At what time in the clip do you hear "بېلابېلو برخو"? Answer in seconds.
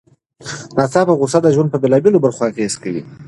1.83-2.41